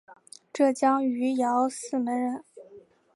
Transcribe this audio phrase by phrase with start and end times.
[0.51, 2.43] 浙江余姚泗门人。